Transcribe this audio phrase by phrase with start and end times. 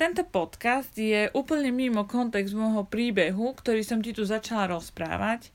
[0.00, 5.52] Tento podcast je úplne mimo kontext môjho príbehu, ktorý som ti tu začala rozprávať,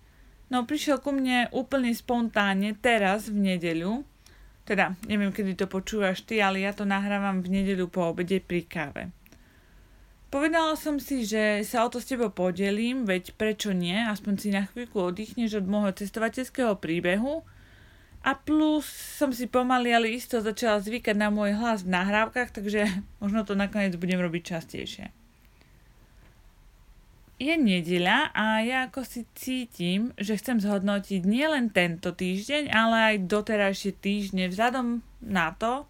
[0.54, 4.06] no prišiel ku mne úplne spontánne teraz v nedeľu,
[4.70, 8.62] teda neviem, kedy to počúvaš ty, ale ja to nahrávam v nedeľu po obede pri
[8.70, 9.10] káve.
[10.30, 14.54] Povedala som si, že sa o to s tebou podelím, veď prečo nie, aspoň si
[14.54, 17.42] na chvíľku oddychneš od môjho cestovateľského príbehu
[18.26, 22.90] a plus som si pomaly, ale isto začala zvykať na môj hlas v nahrávkach, takže
[23.22, 25.14] možno to nakoniec budem robiť častejšie.
[27.36, 33.28] Je nedeľa a ja ako si cítim, že chcem zhodnotiť nielen tento týždeň, ale aj
[33.28, 35.84] doterajšie týždne vzhľadom na to,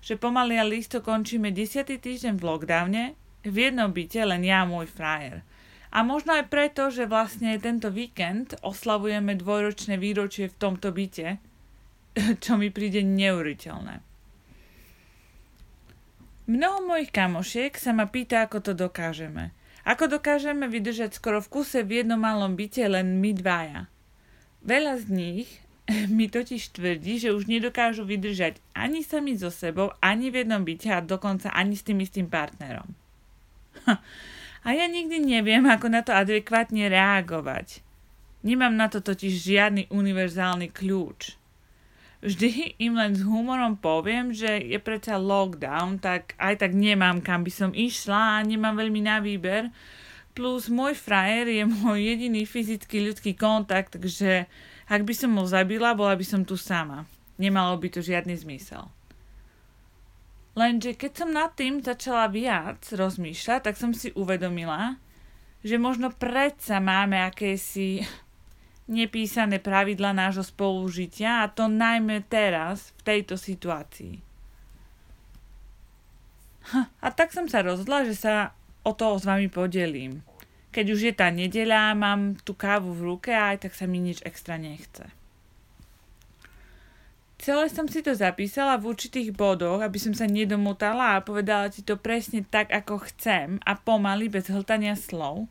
[0.00, 2.00] že pomaly a listo končíme 10.
[2.00, 3.04] týždeň v lockdowne,
[3.44, 5.44] v jednom byte len ja a môj frajer.
[5.92, 11.36] A možno aj preto, že vlastne tento víkend oslavujeme dvojročné výročie v tomto byte,
[12.44, 14.00] čo mi príde neuriteľné.
[16.46, 19.50] Mnoho mojich kamošiek sa ma pýta, ako to dokážeme.
[19.82, 23.90] Ako dokážeme vydržať skoro v kuse v jednom malom byte len my dvaja.
[24.62, 25.48] Veľa z nich
[26.16, 30.90] mi totiž tvrdí, že už nedokážu vydržať ani sami so sebou, ani v jednom byte
[30.90, 32.94] a dokonca ani s tým istým partnerom.
[34.66, 37.86] A ja nikdy neviem, ako na to adekvátne reagovať.
[38.42, 41.38] Nemám na to totiž žiadny univerzálny kľúč
[42.24, 47.44] vždy im len s humorom poviem, že je predsa lockdown, tak aj tak nemám kam
[47.44, 49.72] by som išla a nemám veľmi na výber.
[50.36, 54.44] Plus môj frajer je môj jediný fyzický ľudský kontakt, takže
[54.86, 57.08] ak by som ho zabila, bola by som tu sama.
[57.36, 58.88] Nemalo by to žiadny zmysel.
[60.56, 64.96] Lenže keď som nad tým začala viac rozmýšľať, tak som si uvedomila,
[65.60, 68.00] že možno predsa máme akési
[68.86, 74.22] nepísané pravidla nášho spolužitia a to najmä teraz, v tejto situácii.
[77.02, 80.22] A tak som sa rozhodla, že sa o to s vami podelím.
[80.70, 84.02] Keď už je tá nedeľa, mám tú kávu v ruke a aj tak sa mi
[84.02, 85.06] nič extra nechce.
[87.36, 91.84] Celé som si to zapísala v určitých bodoch, aby som sa nedomotala a povedala ti
[91.84, 95.44] to presne tak, ako chcem a pomaly, bez hltania slov,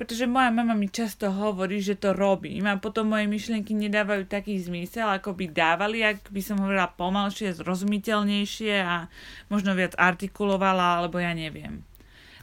[0.00, 4.56] pretože moja mama mi často hovorí, že to robím a potom moje myšlienky nedávajú taký
[4.56, 9.12] zmysel, ako by dávali, ak by som hovorila pomalšie, zrozumiteľnejšie a
[9.52, 11.84] možno viac artikulovala, alebo ja neviem.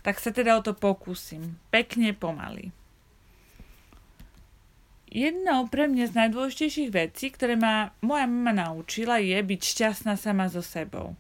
[0.06, 1.58] Tak sa teda o to pokúsim.
[1.74, 2.83] Pekne pomaly.
[5.14, 10.50] Jednou pre mňa z najdôležitejších vecí, ktoré ma moja mama naučila, je byť šťastná sama
[10.50, 11.14] so sebou.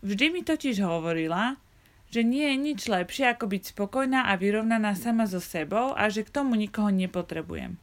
[0.00, 1.60] Vždy mi totiž hovorila,
[2.08, 6.24] že nie je nič lepšie ako byť spokojná a vyrovnaná sama so sebou a že
[6.24, 7.76] k tomu nikoho nepotrebujem.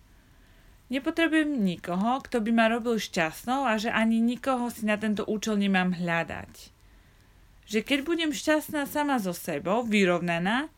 [0.89, 5.61] Nepotrebujem nikoho, kto by ma robil šťastnou a že ani nikoho si na tento účel
[5.61, 6.73] nemám hľadať.
[7.69, 10.73] Že keď budem šťastná sama so sebou, vyrovnaná,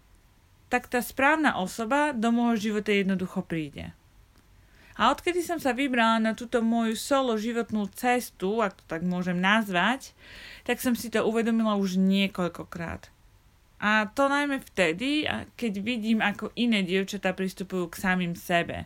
[0.67, 3.95] tak tá správna osoba do môjho života jednoducho príde.
[4.99, 9.39] A odkedy som sa vybrala na túto moju solo životnú cestu, ak to tak môžem
[9.39, 10.11] nazvať,
[10.67, 13.07] tak som si to uvedomila už niekoľkokrát.
[13.81, 15.25] A to najmä vtedy,
[15.57, 18.85] keď vidím, ako iné dievčatá pristupujú k samým sebe.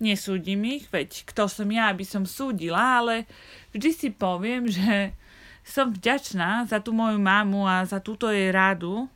[0.00, 3.28] Nesúdim ich, veď kto som ja, aby som súdila, ale
[3.76, 5.12] vždy si poviem, že
[5.60, 9.08] som vďačná za tú moju mamu a za túto jej radu.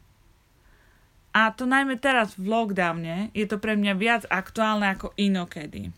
[1.32, 5.92] A to najmä teraz v lockdowne je to pre mňa viac aktuálne ako inokedy.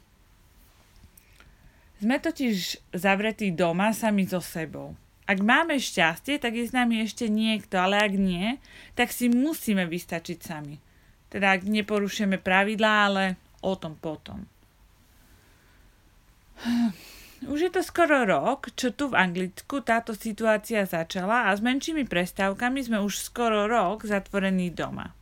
[2.00, 4.96] Sme totiž zavretí doma sami so sebou.
[5.28, 8.56] Ak máme šťastie, tak je s nami ešte niekto, ale ak nie,
[8.96, 10.80] tak si musíme vystačiť sami.
[11.28, 14.48] Teda ak neporušujeme pravidlá, ale o tom potom.
[17.52, 22.08] Už je to skoro rok, čo tu v Anglicku táto situácia začala a s menšími
[22.08, 25.16] prestávkami sme už skoro rok zatvorení doma.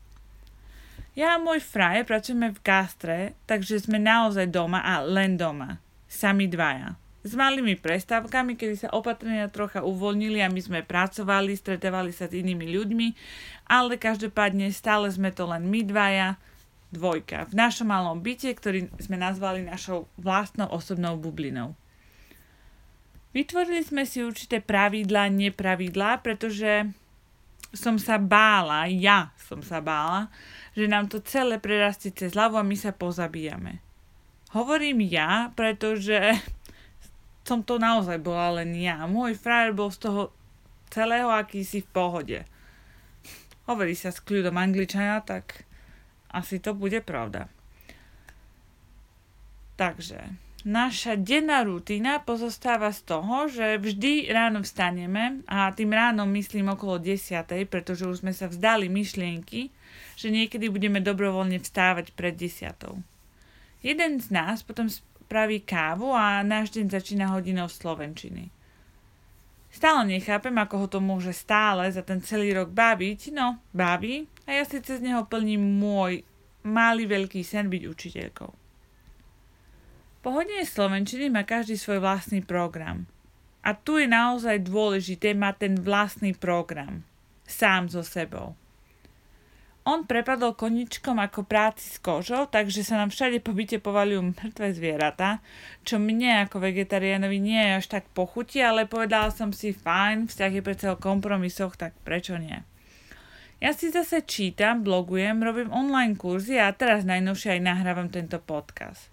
[1.14, 5.78] Ja a môj fraje pracujeme v gastre, takže sme naozaj doma a len doma
[6.08, 6.96] sami dvaja.
[7.22, 12.32] S malými prestávkami, kedy sa opatrenia trocha uvoľnili a my sme pracovali, stretávali sa s
[12.32, 13.08] inými ľuďmi,
[13.68, 16.40] ale každopádne stále sme to len my dvaja,
[16.88, 21.76] dvojka, v našom malom byte, ktorý sme nazvali našou vlastnou osobnou bublinou.
[23.36, 26.88] Vytvorili sme si určité pravidlá, nepravidlá, pretože
[27.76, 30.32] som sa bála, ja som sa bála,
[30.72, 33.84] že nám to celé prerastie cez hlavu a my sa pozabíjame.
[34.56, 36.36] Hovorím ja, pretože
[37.48, 39.04] som to naozaj bola len ja.
[39.04, 40.22] Môj frajer bol z toho
[40.88, 42.38] celého akýsi v pohode.
[43.68, 45.68] Hovorí sa s kľudom angličania, tak
[46.32, 47.52] asi to bude pravda.
[49.76, 50.18] Takže,
[50.64, 56.96] naša denná rutina pozostáva z toho, že vždy ráno vstaneme a tým ránom myslím okolo
[56.98, 59.68] 10, pretože už sme sa vzdali myšlienky,
[60.16, 63.17] že niekedy budeme dobrovoľne vstávať pred 10.
[63.82, 68.50] Jeden z nás potom spraví kávu a náš deň začína hodinou slovenčiny.
[69.68, 74.56] Stále nechápem, ako ho to môže stále za ten celý rok baviť, no baví a
[74.56, 76.24] ja si cez neho plním môj
[76.64, 78.50] malý veľký sen byť učiteľkou.
[80.18, 83.06] Po hodine Slovenčiny má každý svoj vlastný program.
[83.62, 87.06] A tu je naozaj dôležité mať ten vlastný program.
[87.46, 88.58] Sám so sebou.
[89.88, 94.76] On prepadol koničkom ako práci s kožou, takže sa nám všade po byte povalujú mŕtve
[94.76, 95.40] zvieratá,
[95.80, 100.52] čo mne ako vegetariánovi nie je až tak pochutí, ale povedala som si fajn, vzťah
[100.52, 102.60] je predsa o kompromisoch, tak prečo nie?
[103.64, 109.08] Ja si zase čítam, blogujem, robím online kurzy a teraz najnovšie aj nahrávam tento podcast.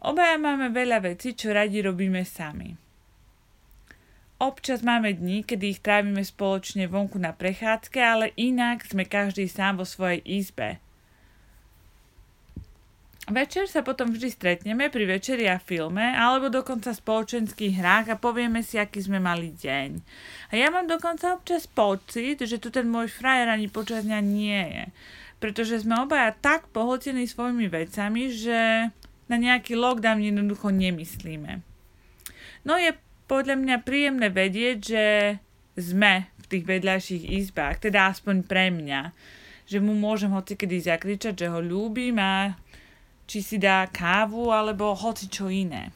[0.00, 2.81] Obaja máme veľa vecí, čo radi robíme sami.
[4.42, 9.78] Občas máme dni, kedy ich trávime spoločne vonku na prechádzke, ale inak sme každý sám
[9.78, 10.82] vo svojej izbe.
[13.30, 18.66] Večer sa potom vždy stretneme pri večeri a filme, alebo dokonca spoločenských hrách a povieme
[18.66, 20.02] si, aký sme mali deň.
[20.50, 24.58] A ja mám dokonca občas pocit, že tu ten môj frajer ani počas dňa nie
[24.58, 24.84] je.
[25.38, 28.90] Pretože sme obaja tak pohltení svojimi vecami, že
[29.30, 31.62] na nejaký lockdown jednoducho nemyslíme.
[32.66, 32.90] No je
[33.26, 35.04] podľa mňa príjemné vedieť, že
[35.78, 39.14] sme v tých vedľajších izbách, teda aspoň pre mňa,
[39.64, 42.58] že mu môžem hocikedy zakričať, že ho ľúbim a
[43.24, 45.94] či si dá kávu alebo hoci čo iné.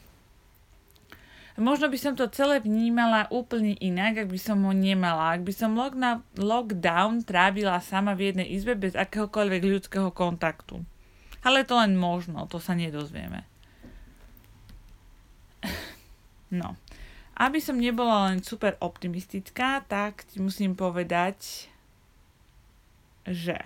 [1.57, 5.33] Možno by som to celé vnímala úplne inak, ak by som ho nemala.
[5.33, 5.73] Ak by som
[6.37, 10.85] lockdown trávila sama v jednej izbe bez akéhokoľvek ľudského kontaktu.
[11.41, 13.41] Ale to len možno, to sa nedozvieme.
[16.53, 16.77] No.
[17.37, 21.69] Aby som nebola len super optimistická, tak ti musím povedať,
[23.29, 23.61] že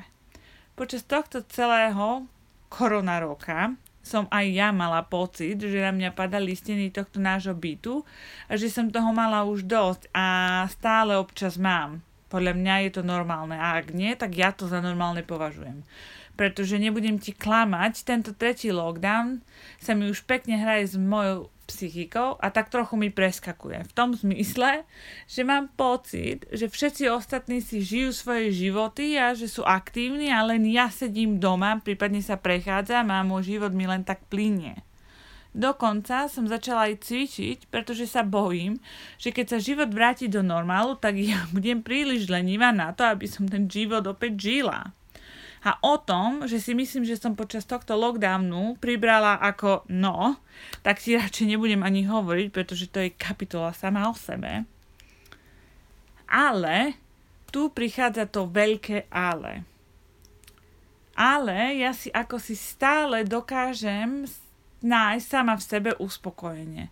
[0.75, 2.27] počas tohto celého
[2.67, 3.71] korona roka
[4.01, 8.01] som aj ja mala pocit, že na mňa padali steny tohto nášho bytu
[8.49, 10.25] a že som toho mala už dosť a
[10.67, 12.01] stále občas mám.
[12.27, 15.85] Podľa mňa je to normálne a ak nie, tak ja to za normálne považujem
[16.31, 19.45] pretože nebudem ti klamať, tento tretí lockdown
[19.77, 23.87] sa mi už pekne hraje s mojou psychikou a tak trochu mi preskakuje.
[23.87, 24.83] V tom zmysle,
[25.31, 30.43] že mám pocit, že všetci ostatní si žijú svoje životy a že sú aktívni a
[30.43, 34.83] len ja sedím doma, prípadne sa prechádzam a môj život mi len tak plinie.
[35.51, 38.79] Dokonca som začala aj cvičiť, pretože sa bojím,
[39.19, 43.27] že keď sa život vráti do normálu, tak ja budem príliš lenivá na to, aby
[43.27, 44.95] som ten život opäť žila.
[45.61, 50.41] A o tom, že si myslím, že som počas tohto lockdownu pribrala ako no,
[50.81, 54.65] tak si radšej nebudem ani hovoriť, pretože to je kapitola sama o sebe.
[56.25, 56.97] Ale
[57.53, 59.67] tu prichádza to veľké ale.
[61.13, 64.25] Ale ja si ako si stále dokážem
[64.81, 66.89] nájsť sama v sebe uspokojenie.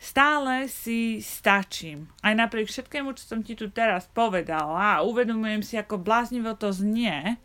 [0.00, 2.08] Stále si stačím.
[2.24, 6.72] Aj napriek všetkému, čo som ti tu teraz povedala a uvedomujem si, ako bláznivo to
[6.72, 7.36] znie,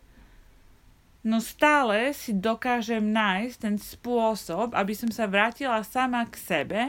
[1.26, 6.82] no stále si dokážem nájsť ten spôsob, aby som sa vrátila sama k sebe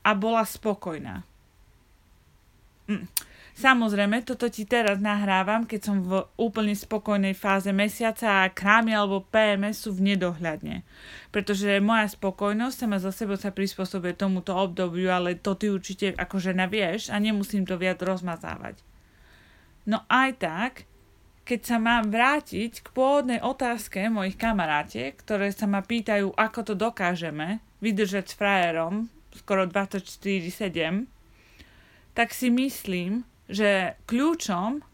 [0.00, 1.20] a bola spokojná.
[2.88, 3.04] Mm.
[3.52, 9.28] Samozrejme, toto ti teraz nahrávam, keď som v úplne spokojnej fáze mesiaca a krámy alebo
[9.28, 10.80] PMS sú v nedohľadne.
[11.28, 16.40] Pretože moja spokojnosť sama za sebou sa prispôsobuje tomuto obdobiu, ale to ty určite ako
[16.40, 18.80] žena vieš a nemusím to viac rozmazávať.
[19.84, 20.72] No aj tak,
[21.42, 26.74] keď sa mám vrátiť k pôvodnej otázke mojich kamarátiek, ktoré sa ma pýtajú, ako to
[26.78, 31.08] dokážeme vydržať s frajerom skoro 24-7,
[32.14, 34.84] tak si myslím, že kľúčom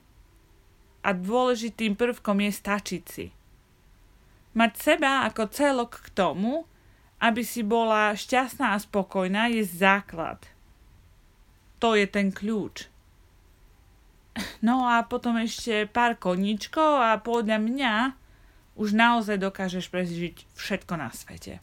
[1.04, 3.26] a dôležitým prvkom je stačiť si.
[4.56, 6.66] Mať seba ako celok k tomu,
[7.18, 10.38] aby si bola šťastná a spokojná, je základ.
[11.78, 12.90] To je ten kľúč.
[14.64, 17.94] No a potom ešte pár koníčkov a podľa mňa
[18.78, 21.58] už naozaj dokážeš prežiť všetko na svete.